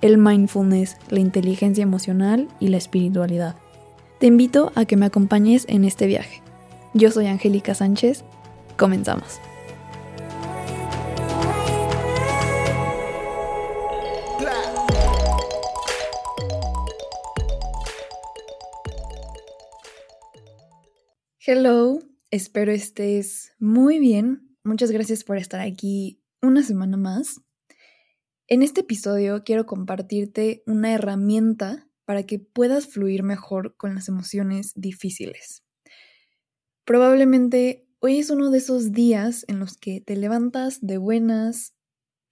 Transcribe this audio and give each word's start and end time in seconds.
el 0.00 0.18
mindfulness, 0.18 0.96
la 1.08 1.20
inteligencia 1.20 1.82
emocional 1.82 2.48
y 2.60 2.68
la 2.68 2.76
espiritualidad. 2.76 3.56
Te 4.18 4.26
invito 4.26 4.72
a 4.74 4.84
que 4.84 4.96
me 4.96 5.06
acompañes 5.06 5.66
en 5.68 5.84
este 5.84 6.06
viaje. 6.06 6.42
Yo 6.94 7.10
soy 7.10 7.26
Angélica 7.26 7.74
Sánchez. 7.74 8.24
Comenzamos. 8.76 9.40
Hello, 21.46 21.98
espero 22.30 22.72
estés 22.72 23.52
muy 23.58 23.98
bien. 23.98 24.56
Muchas 24.64 24.90
gracias 24.90 25.24
por 25.24 25.36
estar 25.36 25.60
aquí 25.60 26.22
una 26.40 26.62
semana 26.62 26.96
más. 26.96 27.42
En 28.46 28.62
este 28.62 28.82
episodio 28.82 29.42
quiero 29.42 29.64
compartirte 29.64 30.62
una 30.66 30.92
herramienta 30.92 31.88
para 32.04 32.24
que 32.24 32.38
puedas 32.38 32.86
fluir 32.86 33.22
mejor 33.22 33.74
con 33.78 33.94
las 33.94 34.08
emociones 34.08 34.72
difíciles. 34.74 35.64
Probablemente 36.84 37.88
hoy 38.00 38.18
es 38.18 38.28
uno 38.28 38.50
de 38.50 38.58
esos 38.58 38.92
días 38.92 39.46
en 39.48 39.60
los 39.60 39.78
que 39.78 40.02
te 40.02 40.14
levantas 40.16 40.80
de 40.82 40.98
buenas, 40.98 41.74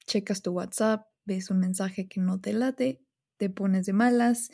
checas 0.07 0.43
tu 0.43 0.53
WhatsApp, 0.53 1.07
ves 1.25 1.51
un 1.51 1.61
mensaje 1.61 2.07
que 2.09 2.21
no 2.21 2.39
te 2.39 2.53
late, 2.53 3.01
te 3.39 3.49
pones 3.49 3.87
de 3.87 3.95
malas, 3.95 4.51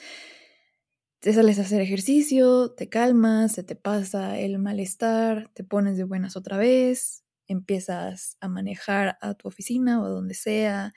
te 1.19 1.33
sales 1.33 1.59
a 1.59 1.63
hacer 1.63 1.81
ejercicio, 1.81 2.71
te 2.71 2.89
calmas, 2.89 3.51
se 3.51 3.65
te 3.65 3.75
pasa 3.75 4.39
el 4.39 4.61
malestar, 4.61 5.51
te 5.55 5.65
pones 5.65 5.97
de 5.97 6.05
buenas 6.05 6.37
otra 6.37 6.57
vez, 6.57 7.25
empiezas 7.49 8.37
a 8.39 8.47
manejar 8.47 9.19
a 9.21 9.35
tu 9.35 9.49
oficina 9.49 10.01
o 10.01 10.05
a 10.05 10.09
donde 10.09 10.35
sea, 10.35 10.95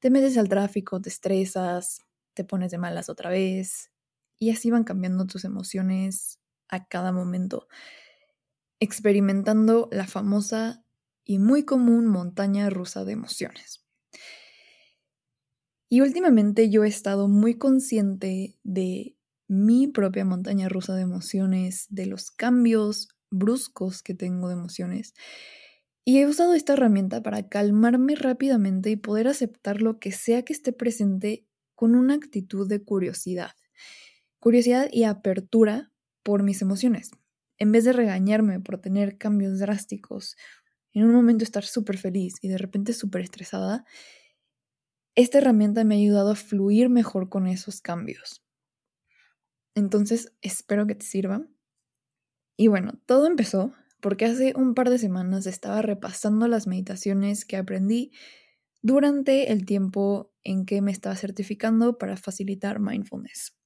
te 0.00 0.10
metes 0.10 0.36
al 0.38 0.48
tráfico, 0.48 1.00
te 1.00 1.10
estresas, 1.10 2.00
te 2.34 2.44
pones 2.44 2.70
de 2.70 2.78
malas 2.78 3.08
otra 3.08 3.30
vez 3.30 3.90
y 4.38 4.50
así 4.50 4.70
van 4.70 4.84
cambiando 4.84 5.26
tus 5.26 5.44
emociones 5.44 6.40
a 6.68 6.86
cada 6.86 7.12
momento, 7.12 7.68
experimentando 8.80 9.88
la 9.92 10.06
famosa 10.06 10.84
y 11.24 11.38
muy 11.38 11.64
común 11.64 12.06
montaña 12.06 12.70
rusa 12.70 13.04
de 13.04 13.12
emociones. 13.12 13.84
Y 15.90 16.00
últimamente 16.00 16.70
yo 16.70 16.84
he 16.84 16.88
estado 16.88 17.28
muy 17.28 17.58
consciente 17.58 18.56
de 18.62 19.16
mi 19.48 19.88
propia 19.88 20.24
montaña 20.24 20.68
rusa 20.68 20.94
de 20.94 21.02
emociones, 21.02 21.86
de 21.90 22.06
los 22.06 22.30
cambios 22.30 23.08
bruscos 23.30 24.02
que 24.02 24.14
tengo 24.14 24.48
de 24.48 24.54
emociones 24.54 25.14
y 26.10 26.18
he 26.18 26.26
usado 26.26 26.54
esta 26.54 26.72
herramienta 26.72 27.22
para 27.22 27.48
calmarme 27.48 28.16
rápidamente 28.16 28.90
y 28.90 28.96
poder 28.96 29.28
aceptar 29.28 29.80
lo 29.80 30.00
que 30.00 30.10
sea 30.10 30.44
que 30.44 30.52
esté 30.52 30.72
presente 30.72 31.46
con 31.76 31.94
una 31.94 32.14
actitud 32.14 32.68
de 32.68 32.82
curiosidad. 32.82 33.52
Curiosidad 34.40 34.88
y 34.90 35.04
apertura 35.04 35.92
por 36.24 36.42
mis 36.42 36.62
emociones. 36.62 37.12
En 37.58 37.70
vez 37.70 37.84
de 37.84 37.92
regañarme 37.92 38.58
por 38.58 38.80
tener 38.80 39.18
cambios 39.18 39.60
drásticos, 39.60 40.36
en 40.92 41.04
un 41.04 41.12
momento 41.12 41.44
estar 41.44 41.62
súper 41.62 41.96
feliz 41.96 42.34
y 42.42 42.48
de 42.48 42.58
repente 42.58 42.92
súper 42.92 43.20
estresada, 43.20 43.84
esta 45.14 45.38
herramienta 45.38 45.84
me 45.84 45.94
ha 45.94 45.98
ayudado 45.98 46.32
a 46.32 46.34
fluir 46.34 46.88
mejor 46.88 47.28
con 47.28 47.46
esos 47.46 47.80
cambios. 47.80 48.42
Entonces, 49.76 50.32
espero 50.42 50.88
que 50.88 50.96
te 50.96 51.06
sirva. 51.06 51.46
Y 52.56 52.66
bueno, 52.66 53.00
todo 53.06 53.28
empezó 53.28 53.72
porque 54.00 54.26
hace 54.26 54.52
un 54.56 54.74
par 54.74 54.90
de 54.90 54.98
semanas 54.98 55.46
estaba 55.46 55.82
repasando 55.82 56.48
las 56.48 56.66
meditaciones 56.66 57.44
que 57.44 57.56
aprendí 57.56 58.12
durante 58.82 59.52
el 59.52 59.66
tiempo 59.66 60.32
en 60.42 60.64
que 60.64 60.80
me 60.80 60.90
estaba 60.90 61.16
certificando 61.16 61.98
para 61.98 62.16
facilitar 62.16 62.80
mindfulness. 62.80 63.56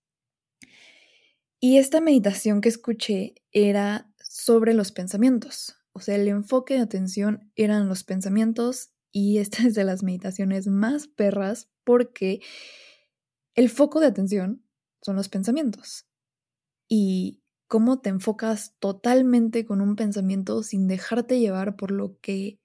Y 1.60 1.78
esta 1.78 2.00
meditación 2.00 2.60
que 2.60 2.68
escuché 2.68 3.34
era 3.52 4.12
sobre 4.18 4.74
los 4.74 4.92
pensamientos, 4.92 5.76
o 5.92 6.00
sea, 6.00 6.16
el 6.16 6.26
enfoque 6.28 6.74
de 6.74 6.80
atención 6.80 7.52
eran 7.54 7.88
los 7.88 8.04
pensamientos 8.04 8.90
y 9.12 9.38
esta 9.38 9.66
es 9.66 9.74
de 9.74 9.84
las 9.84 10.02
meditaciones 10.02 10.66
más 10.66 11.06
perras 11.06 11.70
porque 11.84 12.40
el 13.54 13.70
foco 13.70 14.00
de 14.00 14.06
atención 14.06 14.64
son 15.00 15.16
los 15.16 15.28
pensamientos. 15.28 16.06
Y 16.88 17.43
cómo 17.74 17.98
te 17.98 18.08
enfocas 18.08 18.76
totalmente 18.78 19.64
con 19.64 19.80
un 19.80 19.96
pensamiento 19.96 20.62
sin 20.62 20.86
dejarte 20.86 21.40
llevar 21.40 21.74
por 21.74 21.90
lo 21.90 22.20
que 22.20 22.60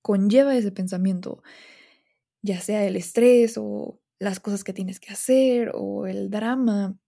conlleva 0.00 0.56
ese 0.56 0.72
pensamiento, 0.72 1.42
ya 2.40 2.58
sea 2.58 2.82
el 2.86 2.96
estrés 2.96 3.58
o 3.58 4.00
las 4.18 4.40
cosas 4.40 4.64
que 4.64 4.72
tienes 4.72 5.00
que 5.00 5.12
hacer 5.12 5.72
o 5.74 6.06
el 6.06 6.30
drama. 6.30 6.98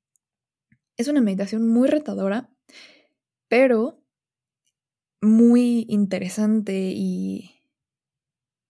Es 0.98 1.08
una 1.08 1.22
meditación 1.22 1.66
muy 1.66 1.88
retadora, 1.88 2.50
pero 3.48 4.04
muy 5.22 5.86
interesante 5.88 6.92
y, 6.94 7.52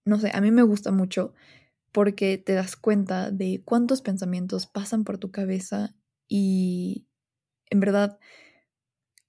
no 0.04 0.20
sé, 0.20 0.31
a 0.32 0.41
mí 0.41 0.52
me 0.52 0.62
gusta 0.62 0.92
mucho 0.92 1.34
porque 1.91 2.38
te 2.38 2.52
das 2.52 2.76
cuenta 2.76 3.32
de 3.32 3.62
cuántos 3.64 4.00
pensamientos 4.00 4.69
pasan 4.69 5.02
por 5.02 5.19
tu 5.19 5.32
cabeza 5.32 5.92
y 6.28 7.08
en 7.69 7.81
verdad 7.81 8.20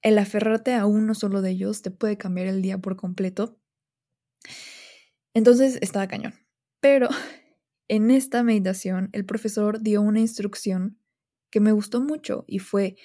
el 0.01 0.17
aferrarte 0.17 0.73
a 0.73 0.85
uno 0.85 1.13
solo 1.13 1.41
de 1.41 1.51
ellos 1.51 1.81
te 1.81 1.91
puede 1.91 2.17
cambiar 2.17 2.47
el 2.47 2.61
día 2.61 2.77
por 2.79 2.95
completo. 2.95 3.59
Entonces 5.33 5.77
estaba 5.81 6.07
cañón. 6.07 6.33
Pero 6.79 7.09
en 7.87 8.11
esta 8.11 8.43
meditación 8.43 9.09
el 9.13 9.25
profesor 9.25 9.81
dio 9.81 10.01
una 10.01 10.19
instrucción 10.19 10.97
que 11.49 11.59
me 11.59 11.71
gustó 11.71 12.01
mucho 12.01 12.45
y 12.47 12.59
fue 12.59 12.95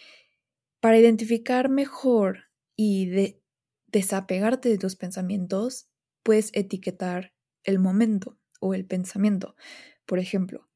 para 0.81 0.99
identificar 0.99 1.69
mejor 1.69 2.45
y 2.77 3.07
de 3.07 3.43
desapegarte 3.87 4.69
de 4.69 4.79
tus 4.79 4.95
pensamientos, 4.95 5.89
puedes 6.23 6.51
etiquetar 6.55 7.33
el 7.65 7.79
momento 7.79 8.39
o 8.61 8.75
el 8.75 8.87
pensamiento. 8.87 9.57
Por 10.05 10.19
ejemplo, 10.19 10.69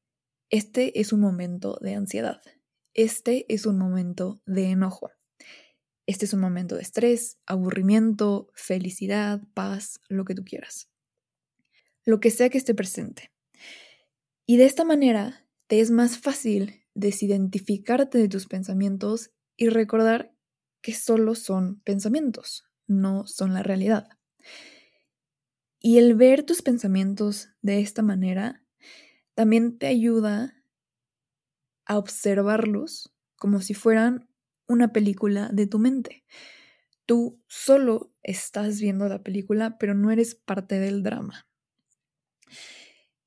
este 0.49 0.99
es 0.99 1.13
un 1.13 1.21
momento 1.21 1.77
de 1.81 1.95
ansiedad. 1.95 2.41
Este 2.93 3.45
es 3.53 3.65
un 3.65 3.77
momento 3.77 4.41
de 4.45 4.71
enojo. 4.71 5.11
Este 6.05 6.25
es 6.25 6.33
un 6.33 6.39
momento 6.39 6.75
de 6.75 6.81
estrés, 6.81 7.37
aburrimiento, 7.45 8.49
felicidad, 8.53 9.41
paz, 9.53 9.99
lo 10.09 10.25
que 10.25 10.35
tú 10.35 10.43
quieras. 10.43 10.89
Lo 12.05 12.19
que 12.19 12.31
sea 12.31 12.49
que 12.49 12.57
esté 12.57 12.73
presente. 12.73 13.31
Y 14.45 14.57
de 14.57 14.65
esta 14.65 14.83
manera 14.83 15.47
te 15.67 15.79
es 15.79 15.91
más 15.91 16.17
fácil 16.17 16.83
desidentificarte 16.93 18.17
de 18.17 18.27
tus 18.27 18.47
pensamientos 18.47 19.31
y 19.55 19.69
recordar 19.69 20.33
que 20.81 20.93
solo 20.93 21.35
son 21.35 21.79
pensamientos, 21.81 22.65
no 22.87 23.27
son 23.27 23.53
la 23.53 23.63
realidad. 23.63 24.09
Y 25.79 25.97
el 25.97 26.15
ver 26.15 26.43
tus 26.43 26.61
pensamientos 26.61 27.49
de 27.61 27.79
esta 27.79 28.01
manera 28.01 28.63
también 29.35 29.77
te 29.77 29.87
ayuda 29.87 30.63
a 31.85 31.97
observarlos 31.97 33.13
como 33.35 33.61
si 33.61 33.73
fueran 33.73 34.30
una 34.71 34.93
película 34.93 35.49
de 35.51 35.67
tu 35.67 35.79
mente. 35.79 36.23
Tú 37.05 37.41
solo 37.47 38.13
estás 38.23 38.79
viendo 38.79 39.07
la 39.09 39.21
película, 39.21 39.77
pero 39.77 39.93
no 39.93 40.11
eres 40.11 40.35
parte 40.35 40.79
del 40.79 41.03
drama. 41.03 41.47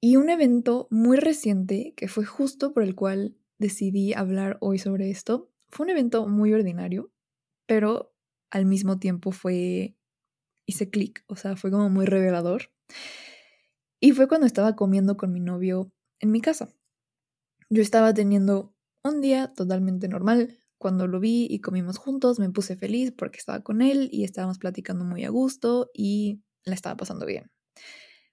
Y 0.01 0.17
un 0.17 0.29
evento 0.29 0.89
muy 0.91 1.17
reciente, 1.17 1.95
que 1.97 2.09
fue 2.09 2.25
justo 2.25 2.73
por 2.73 2.83
el 2.83 2.95
cual 2.95 3.37
decidí 3.59 4.13
hablar 4.13 4.59
hoy 4.61 4.79
sobre 4.79 5.11
esto, 5.11 5.51
fue 5.69 5.85
un 5.85 5.91
evento 5.91 6.29
muy 6.29 6.53
ordinario, 6.53 7.11
pero 7.67 8.15
al 8.51 8.67
mismo 8.67 8.99
tiempo 8.99 9.33
fue, 9.33 9.97
hice 10.67 10.91
clic, 10.91 11.25
o 11.27 11.37
sea, 11.37 11.57
fue 11.57 11.71
como 11.71 11.89
muy 11.91 12.07
revelador. 12.07 12.71
Y 14.01 14.13
fue 14.13 14.29
cuando 14.29 14.47
estaba 14.47 14.77
comiendo 14.77 15.17
con 15.17 15.33
mi 15.33 15.41
novio 15.41 15.91
en 16.21 16.31
mi 16.31 16.41
casa. 16.41 16.69
Yo 17.71 17.83
estaba 17.83 18.13
teniendo 18.13 18.75
un 19.03 19.21
día 19.21 19.53
totalmente 19.55 20.09
normal, 20.09 20.59
cuando 20.85 21.07
lo 21.07 21.19
vi 21.19 21.47
y 21.49 21.61
comimos 21.63 21.97
juntos, 21.97 22.39
me 22.39 22.51
puse 22.51 22.77
feliz 22.77 23.11
porque 23.11 23.39
estaba 23.39 23.63
con 23.63 23.81
él 23.81 24.11
y 24.13 24.23
estábamos 24.23 24.59
platicando 24.59 25.07
muy 25.07 25.25
a 25.25 25.31
gusto 25.31 25.91
y 25.95 26.43
la 26.63 26.75
estaba 26.75 26.95
pasando 26.95 27.25
bien. 27.25 27.51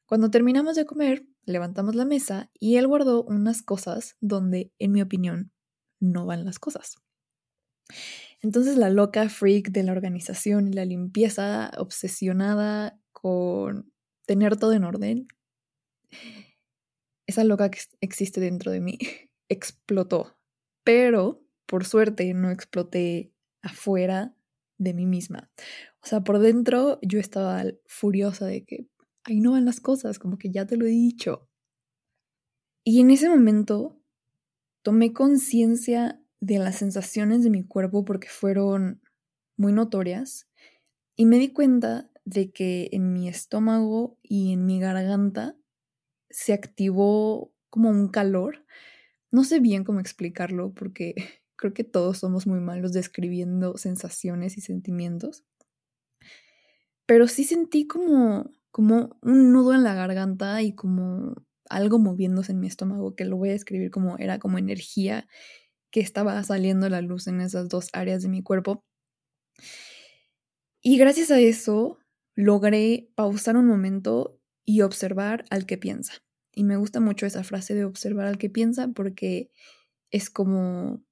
Cuando 0.05 0.29
terminamos 0.29 0.75
de 0.75 0.85
comer, 0.85 1.25
levantamos 1.45 1.95
la 1.95 2.03
mesa 2.03 2.51
y 2.59 2.75
él 2.75 2.87
guardó 2.87 3.23
unas 3.23 3.61
cosas 3.61 4.17
donde, 4.19 4.73
en 4.79 4.91
mi 4.91 5.01
opinión, 5.01 5.53
no 6.01 6.25
van 6.25 6.43
las 6.43 6.59
cosas. 6.59 6.97
Entonces 8.41 8.75
la 8.75 8.89
loca 8.89 9.29
freak 9.29 9.69
de 9.69 9.83
la 9.83 9.93
organización 9.93 10.67
y 10.67 10.73
la 10.73 10.83
limpieza, 10.83 11.71
obsesionada 11.77 12.99
con 13.13 13.93
tener 14.25 14.57
todo 14.57 14.73
en 14.73 14.83
orden, 14.83 15.27
esa 17.27 17.45
loca 17.45 17.71
que 17.71 17.79
existe 18.01 18.41
dentro 18.41 18.73
de 18.73 18.81
mí 18.81 18.97
explotó. 19.47 20.37
Pero, 20.83 21.40
por 21.71 21.85
suerte, 21.85 22.33
no 22.33 22.51
exploté 22.51 23.31
afuera 23.61 24.35
de 24.77 24.93
mí 24.93 25.05
misma. 25.05 25.49
O 26.03 26.05
sea, 26.05 26.19
por 26.19 26.39
dentro 26.39 26.99
yo 27.01 27.17
estaba 27.17 27.63
furiosa 27.85 28.45
de 28.45 28.65
que 28.65 28.87
ahí 29.23 29.39
no 29.39 29.51
van 29.53 29.63
las 29.63 29.79
cosas, 29.79 30.19
como 30.19 30.37
que 30.37 30.51
ya 30.51 30.67
te 30.67 30.75
lo 30.75 30.85
he 30.85 30.89
dicho. 30.89 31.47
Y 32.83 32.99
en 32.99 33.09
ese 33.09 33.29
momento 33.29 33.97
tomé 34.81 35.13
conciencia 35.13 36.21
de 36.41 36.59
las 36.59 36.75
sensaciones 36.75 37.41
de 37.41 37.51
mi 37.51 37.63
cuerpo 37.63 38.03
porque 38.03 38.27
fueron 38.27 39.01
muy 39.55 39.71
notorias 39.71 40.49
y 41.15 41.25
me 41.25 41.39
di 41.39 41.53
cuenta 41.53 42.11
de 42.25 42.51
que 42.51 42.89
en 42.91 43.13
mi 43.13 43.29
estómago 43.29 44.19
y 44.21 44.51
en 44.51 44.65
mi 44.65 44.81
garganta 44.81 45.55
se 46.29 46.51
activó 46.51 47.53
como 47.69 47.91
un 47.91 48.09
calor. 48.09 48.65
No 49.31 49.45
sé 49.45 49.61
bien 49.61 49.85
cómo 49.85 50.01
explicarlo 50.01 50.73
porque 50.73 51.15
creo 51.61 51.73
que 51.73 51.83
todos 51.83 52.17
somos 52.17 52.47
muy 52.47 52.59
malos 52.59 52.91
describiendo 52.91 53.77
sensaciones 53.77 54.57
y 54.57 54.61
sentimientos. 54.61 55.45
Pero 57.05 57.27
sí 57.27 57.43
sentí 57.43 57.85
como, 57.87 58.49
como 58.71 59.17
un 59.21 59.53
nudo 59.53 59.73
en 59.73 59.83
la 59.83 59.93
garganta 59.93 60.61
y 60.63 60.73
como 60.73 61.35
algo 61.69 61.99
moviéndose 61.99 62.51
en 62.51 62.59
mi 62.59 62.67
estómago, 62.67 63.15
que 63.15 63.25
lo 63.25 63.37
voy 63.37 63.49
a 63.49 63.53
describir 63.53 63.91
como 63.91 64.17
era 64.17 64.39
como 64.39 64.57
energía 64.57 65.27
que 65.91 65.99
estaba 65.99 66.41
saliendo 66.43 66.89
la 66.89 67.01
luz 67.01 67.27
en 67.27 67.41
esas 67.41 67.69
dos 67.69 67.89
áreas 67.93 68.23
de 68.23 68.29
mi 68.29 68.41
cuerpo. 68.41 68.83
Y 70.81 70.97
gracias 70.97 71.29
a 71.29 71.39
eso 71.39 71.99
logré 72.35 73.11
pausar 73.13 73.55
un 73.55 73.67
momento 73.67 74.39
y 74.65 74.81
observar 74.81 75.45
al 75.51 75.67
que 75.67 75.77
piensa. 75.77 76.13
Y 76.53 76.63
me 76.63 76.77
gusta 76.77 76.99
mucho 76.99 77.27
esa 77.27 77.43
frase 77.43 77.75
de 77.75 77.85
observar 77.85 78.25
al 78.25 78.39
que 78.39 78.49
piensa 78.49 78.87
porque 78.87 79.51
es 80.09 80.31
como 80.31 81.03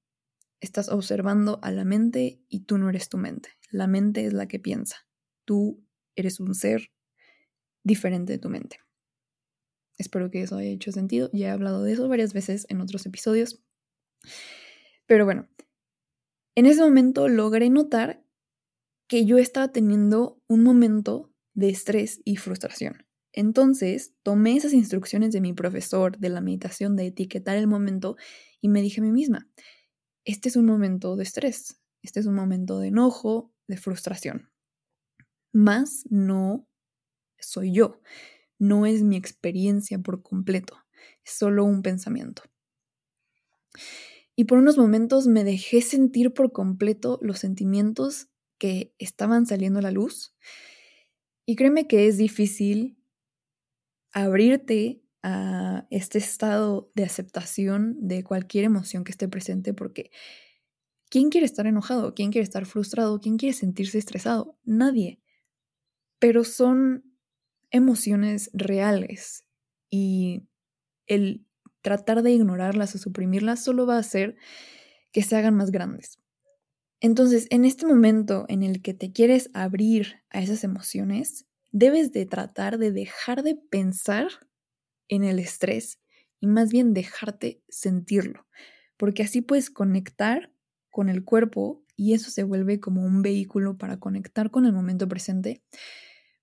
estás 0.60 0.88
observando 0.88 1.58
a 1.62 1.70
la 1.70 1.84
mente 1.84 2.40
y 2.48 2.60
tú 2.60 2.78
no 2.78 2.88
eres 2.88 3.08
tu 3.08 3.18
mente. 3.18 3.50
La 3.70 3.86
mente 3.86 4.26
es 4.26 4.32
la 4.32 4.46
que 4.46 4.58
piensa. 4.58 5.06
Tú 5.44 5.82
eres 6.14 6.40
un 6.40 6.54
ser 6.54 6.90
diferente 7.82 8.34
de 8.34 8.38
tu 8.38 8.48
mente. 8.48 8.78
Espero 9.98 10.30
que 10.30 10.42
eso 10.42 10.56
haya 10.56 10.70
hecho 10.70 10.92
sentido. 10.92 11.30
Ya 11.32 11.48
he 11.48 11.50
hablado 11.50 11.82
de 11.82 11.92
eso 11.92 12.08
varias 12.08 12.32
veces 12.32 12.66
en 12.68 12.80
otros 12.80 13.04
episodios. 13.06 13.62
Pero 15.06 15.24
bueno, 15.24 15.48
en 16.54 16.66
ese 16.66 16.82
momento 16.82 17.28
logré 17.28 17.70
notar 17.70 18.24
que 19.08 19.24
yo 19.24 19.38
estaba 19.38 19.72
teniendo 19.72 20.40
un 20.46 20.62
momento 20.62 21.32
de 21.54 21.68
estrés 21.68 22.20
y 22.24 22.36
frustración. 22.36 23.06
Entonces 23.32 24.14
tomé 24.22 24.56
esas 24.56 24.72
instrucciones 24.72 25.32
de 25.32 25.40
mi 25.40 25.52
profesor 25.52 26.18
de 26.18 26.28
la 26.28 26.40
meditación 26.40 26.96
de 26.96 27.06
etiquetar 27.06 27.56
el 27.56 27.66
momento 27.66 28.16
y 28.60 28.68
me 28.68 28.82
dije 28.82 29.00
a 29.00 29.04
mí 29.04 29.12
misma, 29.12 29.48
este 30.24 30.48
es 30.48 30.56
un 30.56 30.66
momento 30.66 31.16
de 31.16 31.22
estrés, 31.22 31.80
este 32.02 32.20
es 32.20 32.26
un 32.26 32.34
momento 32.34 32.78
de 32.78 32.88
enojo, 32.88 33.52
de 33.68 33.76
frustración. 33.76 34.50
Más 35.52 36.04
no 36.10 36.68
soy 37.38 37.72
yo, 37.72 38.00
no 38.58 38.86
es 38.86 39.02
mi 39.02 39.16
experiencia 39.16 39.98
por 39.98 40.22
completo, 40.22 40.76
es 41.24 41.32
solo 41.32 41.64
un 41.64 41.82
pensamiento. 41.82 42.42
Y 44.36 44.44
por 44.44 44.58
unos 44.58 44.78
momentos 44.78 45.26
me 45.26 45.44
dejé 45.44 45.82
sentir 45.82 46.32
por 46.32 46.52
completo 46.52 47.18
los 47.22 47.38
sentimientos 47.38 48.28
que 48.58 48.94
estaban 48.98 49.46
saliendo 49.46 49.80
a 49.80 49.82
la 49.82 49.90
luz. 49.90 50.34
Y 51.46 51.56
créeme 51.56 51.86
que 51.86 52.06
es 52.06 52.16
difícil 52.16 52.96
abrirte 54.12 55.02
a 55.22 55.86
este 55.90 56.18
estado 56.18 56.90
de 56.94 57.04
aceptación 57.04 57.96
de 58.00 58.24
cualquier 58.24 58.64
emoción 58.64 59.04
que 59.04 59.12
esté 59.12 59.28
presente 59.28 59.74
porque 59.74 60.10
¿quién 61.10 61.30
quiere 61.30 61.46
estar 61.46 61.66
enojado? 61.66 62.14
¿Quién 62.14 62.32
quiere 62.32 62.44
estar 62.44 62.66
frustrado? 62.66 63.20
¿Quién 63.20 63.36
quiere 63.36 63.54
sentirse 63.54 63.98
estresado? 63.98 64.56
Nadie. 64.64 65.20
Pero 66.18 66.44
son 66.44 67.04
emociones 67.70 68.50
reales 68.52 69.44
y 69.90 70.42
el 71.06 71.46
tratar 71.82 72.22
de 72.22 72.32
ignorarlas 72.32 72.94
o 72.94 72.98
suprimirlas 72.98 73.62
solo 73.62 73.86
va 73.86 73.96
a 73.96 74.00
hacer 74.00 74.36
que 75.12 75.22
se 75.22 75.36
hagan 75.36 75.56
más 75.56 75.70
grandes. 75.70 76.18
Entonces, 77.00 77.46
en 77.50 77.64
este 77.64 77.86
momento 77.86 78.44
en 78.48 78.62
el 78.62 78.82
que 78.82 78.92
te 78.92 79.12
quieres 79.12 79.50
abrir 79.54 80.22
a 80.28 80.42
esas 80.42 80.64
emociones, 80.64 81.46
debes 81.72 82.12
de 82.12 82.26
tratar 82.26 82.78
de 82.78 82.92
dejar 82.92 83.42
de 83.42 83.54
pensar 83.54 84.28
en 85.10 85.24
el 85.24 85.38
estrés 85.38 86.00
y 86.40 86.46
más 86.46 86.70
bien 86.70 86.94
dejarte 86.94 87.62
sentirlo, 87.68 88.46
porque 88.96 89.22
así 89.22 89.42
puedes 89.42 89.68
conectar 89.68 90.50
con 90.88 91.10
el 91.10 91.24
cuerpo 91.24 91.84
y 91.96 92.14
eso 92.14 92.30
se 92.30 92.44
vuelve 92.44 92.80
como 92.80 93.04
un 93.04 93.20
vehículo 93.20 93.76
para 93.76 93.98
conectar 93.98 94.50
con 94.50 94.64
el 94.64 94.72
momento 94.72 95.06
presente, 95.06 95.62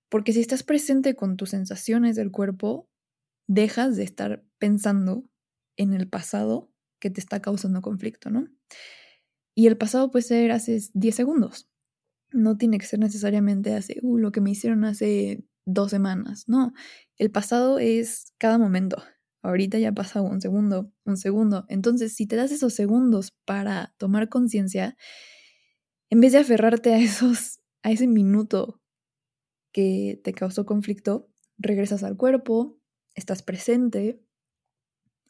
porque 0.09 0.33
si 0.33 0.41
estás 0.41 0.61
presente 0.61 1.15
con 1.15 1.35
tus 1.35 1.49
sensaciones 1.49 2.15
del 2.15 2.29
cuerpo, 2.29 2.87
dejas 3.47 3.95
de 3.95 4.03
estar 4.03 4.45
pensando 4.59 5.25
en 5.77 5.93
el 5.93 6.07
pasado 6.07 6.71
que 6.99 7.09
te 7.09 7.19
está 7.19 7.41
causando 7.41 7.81
conflicto, 7.81 8.29
¿no? 8.29 8.47
Y 9.55 9.67
el 9.67 9.77
pasado 9.77 10.11
puede 10.11 10.23
ser 10.23 10.51
hace 10.51 10.79
10 10.93 11.15
segundos, 11.15 11.69
no 12.31 12.57
tiene 12.57 12.77
que 12.77 12.85
ser 12.85 12.99
necesariamente 12.99 13.73
hace, 13.73 13.97
uh, 14.01 14.17
lo 14.17 14.31
que 14.31 14.41
me 14.41 14.51
hicieron 14.51 14.85
hace 14.85 15.43
dos 15.67 15.91
semanas. 15.91 16.45
No, 16.47 16.73
el 17.17 17.29
pasado 17.29 17.77
es 17.77 18.33
cada 18.39 18.57
momento. 18.57 19.03
Ahorita 19.43 19.77
ya 19.77 19.91
pasa 19.91 20.21
un 20.21 20.41
segundo, 20.41 20.91
un 21.05 21.17
segundo. 21.17 21.65
Entonces, 21.69 22.15
si 22.15 22.25
te 22.25 22.35
das 22.35 22.51
esos 22.51 22.73
segundos 22.73 23.33
para 23.45 23.93
tomar 23.97 24.29
conciencia, 24.29 24.97
en 26.09 26.21
vez 26.21 26.31
de 26.31 26.39
aferrarte 26.39 26.93
a 26.93 26.97
esos, 26.97 27.59
a 27.83 27.91
ese 27.91 28.07
minuto 28.07 28.81
que 29.71 30.19
te 30.23 30.33
causó 30.33 30.65
conflicto, 30.65 31.29
regresas 31.57 32.03
al 32.03 32.17
cuerpo, 32.17 32.79
estás 33.13 33.44
presente 33.44 34.23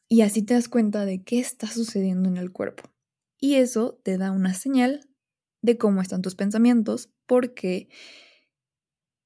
y 0.08 0.22
así 0.22 0.44
te 0.44 0.54
das 0.54 0.70
cuenta 0.70 1.06
de 1.06 1.24
qué 1.24 1.40
está 1.40 1.68
sucediendo 1.68 2.30
en 2.30 2.38
el 2.38 2.52
cuerpo. 2.52 2.84
Y 3.40 3.56
eso 3.56 4.00
te 4.04 4.18
da 4.18 4.32
una 4.32 4.54
señal 4.54 5.10
de 5.62 5.78
cómo 5.78 6.02
están 6.02 6.22
tus 6.22 6.36
pensamientos, 6.36 7.12
porque 7.26 7.90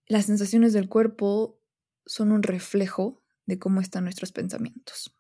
las 0.08 0.26
sensaciones 0.26 0.74
del 0.74 0.90
cuerpo 0.90 1.60
son 2.06 2.32
un 2.32 2.44
reflejo 2.44 3.24
de 3.46 3.60
cómo 3.60 3.82
están 3.82 4.04
nuestros 4.04 4.32
pensamientos. 4.32 5.16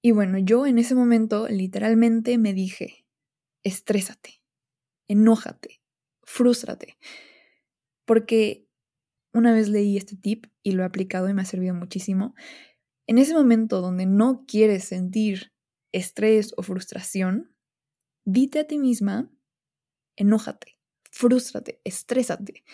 Y 0.00 0.10
bueno, 0.10 0.38
yo 0.38 0.66
en 0.66 0.78
ese 0.78 0.94
momento 0.94 1.46
literalmente 1.48 2.36
me 2.38 2.52
dije, 2.54 3.06
estrésate, 3.62 4.42
enójate, 5.06 5.80
frústrate, 6.24 6.98
porque 8.04 8.68
una 9.32 9.52
vez 9.52 9.68
leí 9.68 9.96
este 9.96 10.16
tip 10.16 10.46
y 10.62 10.72
lo 10.72 10.82
he 10.82 10.86
aplicado 10.86 11.28
y 11.28 11.34
me 11.34 11.42
ha 11.42 11.46
servido 11.46 11.74
muchísimo. 11.74 12.34
En 13.06 13.18
ese 13.18 13.34
momento 13.34 13.80
donde 13.80 14.06
no 14.06 14.44
quieres 14.46 14.84
sentir 14.84 15.52
estrés 15.92 16.52
o 16.56 16.62
frustración, 16.62 17.54
dite 18.24 18.60
a 18.60 18.66
ti 18.66 18.78
misma, 18.78 19.30
enójate, 20.16 20.78
frústrate, 21.12 21.80
estrésate. 21.84 22.64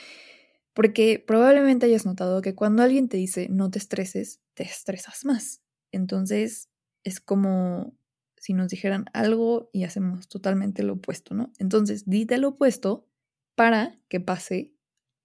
Porque 0.73 1.23
probablemente 1.25 1.87
hayas 1.87 2.07
notado 2.07 2.41
que 2.41 2.55
cuando 2.55 2.83
alguien 2.83 3.09
te 3.09 3.17
dice 3.17 3.49
no 3.51 3.71
te 3.71 3.79
estreses, 3.79 4.41
te 4.55 4.63
estresas 4.63 5.25
más. 5.25 5.61
Entonces 5.93 6.71
es 7.05 7.21
como 7.21 7.97
si 8.37 8.55
nos 8.55 8.69
dijeran 8.69 9.07
algo 9.13 9.69
y 9.73 9.85
hacemos 9.85 10.29
totalmente 10.29 10.85
lo 10.85 10.95
opuesto, 10.95 11.35
¿no? 11.35 11.53
Entonces 11.59 12.05
dite 12.07 12.39
lo 12.39 12.51
opuesto 12.51 13.09
para 13.57 14.01
que 14.09 14.21
pase 14.21 14.73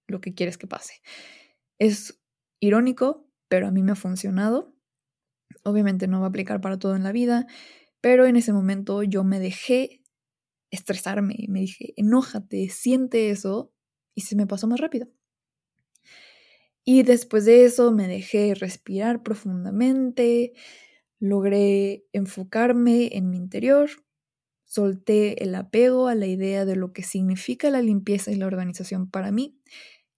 lo 0.08 0.20
que 0.20 0.34
quieres 0.34 0.58
que 0.58 0.66
pase. 0.66 1.00
Es 1.78 2.20
irónico, 2.60 3.30
pero 3.48 3.68
a 3.68 3.70
mí 3.70 3.82
me 3.82 3.92
ha 3.92 3.96
funcionado. 3.96 4.74
Obviamente 5.62 6.08
no 6.08 6.18
va 6.18 6.26
a 6.26 6.28
aplicar 6.30 6.60
para 6.60 6.78
todo 6.78 6.96
en 6.96 7.04
la 7.04 7.12
vida, 7.12 7.46
pero 8.00 8.26
en 8.26 8.36
ese 8.36 8.52
momento 8.52 9.04
yo 9.04 9.22
me 9.22 9.38
dejé 9.38 10.03
estresarme 10.74 11.34
y 11.38 11.48
me 11.48 11.60
dije, 11.60 11.94
enójate, 11.96 12.68
siente 12.68 13.30
eso 13.30 13.72
y 14.14 14.22
se 14.22 14.36
me 14.36 14.46
pasó 14.46 14.66
más 14.66 14.80
rápido. 14.80 15.08
Y 16.84 17.02
después 17.02 17.46
de 17.46 17.64
eso 17.64 17.92
me 17.92 18.06
dejé 18.06 18.54
respirar 18.54 19.22
profundamente, 19.22 20.52
logré 21.18 22.04
enfocarme 22.12 23.16
en 23.16 23.30
mi 23.30 23.38
interior, 23.38 23.88
solté 24.64 25.42
el 25.42 25.54
apego 25.54 26.08
a 26.08 26.14
la 26.14 26.26
idea 26.26 26.64
de 26.66 26.76
lo 26.76 26.92
que 26.92 27.02
significa 27.02 27.70
la 27.70 27.80
limpieza 27.80 28.32
y 28.32 28.36
la 28.36 28.46
organización 28.46 29.10
para 29.10 29.32
mí 29.32 29.58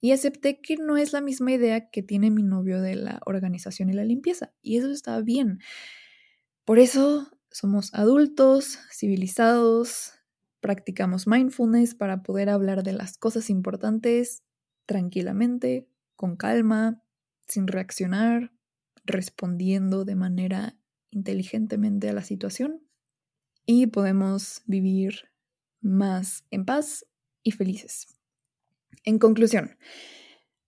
y 0.01 0.13
acepté 0.13 0.61
que 0.61 0.77
no 0.77 0.97
es 0.97 1.13
la 1.13 1.21
misma 1.21 1.53
idea 1.53 1.91
que 1.91 2.03
tiene 2.03 2.31
mi 2.31 2.43
novio 2.43 2.81
de 2.81 2.97
la 2.97 3.21
organización 3.27 3.91
y 3.91 3.93
la 3.93 4.05
limpieza. 4.05 4.53
Y 4.63 4.77
eso 4.79 4.91
está 4.91 5.21
bien. 5.21 5.59
Por 6.65 6.79
eso 6.79 7.31
somos 7.51 7.95
adultos, 7.95 8.79
civilizados, 8.93 10.13
practicamos 10.61 11.27
mindfulness 11.27 11.95
para 11.95 12.23
poder 12.23 12.49
hablar 12.49 12.83
de 12.83 12.93
las 12.93 13.19
cosas 13.19 13.51
importantes 13.51 14.43
tranquilamente, 14.87 15.89
con 16.15 16.37
calma, 16.37 17.03
sin 17.47 17.67
reaccionar, 17.67 18.53
respondiendo 19.05 20.05
de 20.05 20.17
manera 20.17 20.79
inteligentemente 21.11 22.09
a 22.09 22.13
la 22.13 22.23
situación 22.23 22.83
y 23.65 23.89
podemos 23.89 24.63
vivir 24.67 25.31
más 25.81 26.45
en 26.51 26.65
paz 26.65 27.07
y 27.43 27.53
felices. 27.53 28.07
En 29.05 29.19
conclusión, 29.19 29.77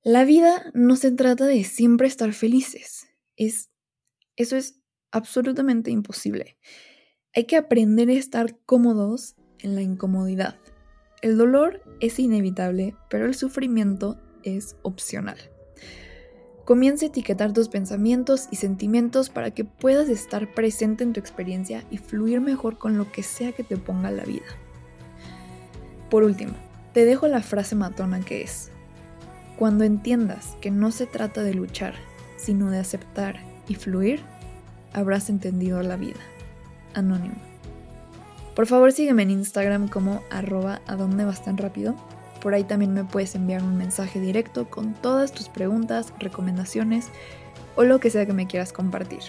la 0.02 0.24
vida 0.24 0.70
no 0.74 0.96
se 0.96 1.10
trata 1.12 1.46
de 1.46 1.64
siempre 1.64 2.06
estar 2.06 2.32
felices. 2.32 3.08
Es, 3.36 3.70
eso 4.36 4.56
es 4.56 4.80
absolutamente 5.10 5.90
imposible. 5.90 6.58
Hay 7.34 7.44
que 7.44 7.56
aprender 7.56 8.08
a 8.08 8.14
estar 8.14 8.58
cómodos 8.64 9.36
en 9.60 9.74
la 9.74 9.82
incomodidad. 9.82 10.56
El 11.20 11.36
dolor 11.36 11.82
es 12.00 12.18
inevitable, 12.18 12.94
pero 13.08 13.26
el 13.26 13.34
sufrimiento 13.34 14.18
es 14.42 14.76
opcional. 14.82 15.38
Comienza 16.64 17.06
a 17.06 17.08
etiquetar 17.08 17.52
tus 17.52 17.68
pensamientos 17.68 18.46
y 18.50 18.56
sentimientos 18.56 19.30
para 19.30 19.50
que 19.52 19.64
puedas 19.64 20.08
estar 20.08 20.52
presente 20.52 21.02
en 21.02 21.12
tu 21.12 21.20
experiencia 21.20 21.84
y 21.90 21.98
fluir 21.98 22.40
mejor 22.40 22.78
con 22.78 22.98
lo 22.98 23.10
que 23.10 23.22
sea 23.22 23.52
que 23.52 23.64
te 23.64 23.78
ponga 23.78 24.10
la 24.10 24.24
vida. 24.24 24.44
Por 26.10 26.24
último, 26.24 26.52
te 26.92 27.04
dejo 27.04 27.26
la 27.26 27.42
frase 27.42 27.74
matona 27.74 28.20
que 28.20 28.42
es, 28.42 28.70
cuando 29.58 29.84
entiendas 29.84 30.56
que 30.60 30.70
no 30.70 30.92
se 30.92 31.06
trata 31.06 31.42
de 31.42 31.54
luchar, 31.54 31.94
sino 32.36 32.70
de 32.70 32.78
aceptar 32.78 33.40
y 33.66 33.74
fluir, 33.74 34.20
habrás 34.92 35.30
entendido 35.30 35.82
la 35.82 35.96
vida. 35.96 36.20
Anónimo. 36.94 37.47
Por 38.58 38.66
favor 38.66 38.90
sígueme 38.90 39.22
en 39.22 39.30
Instagram 39.30 39.86
como 39.86 40.20
arroba 40.30 40.80
a 40.88 40.96
dónde 40.96 41.24
vas 41.24 41.44
tan 41.44 41.56
rápido. 41.58 41.94
Por 42.42 42.54
ahí 42.54 42.64
también 42.64 42.92
me 42.92 43.04
puedes 43.04 43.36
enviar 43.36 43.62
un 43.62 43.78
mensaje 43.78 44.18
directo 44.18 44.68
con 44.68 44.94
todas 44.94 45.30
tus 45.30 45.48
preguntas, 45.48 46.12
recomendaciones 46.18 47.06
o 47.76 47.84
lo 47.84 48.00
que 48.00 48.10
sea 48.10 48.26
que 48.26 48.32
me 48.32 48.48
quieras 48.48 48.72
compartir. 48.72 49.20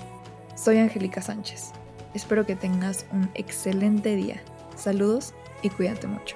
Soy 0.56 0.80
Angélica 0.80 1.22
Sánchez. 1.22 1.74
Espero 2.16 2.48
que 2.48 2.56
tengas 2.56 3.06
un 3.12 3.30
excelente 3.36 4.16
día. 4.16 4.42
Saludos 4.76 5.36
y 5.62 5.70
cuídate 5.70 6.08
mucho. 6.08 6.36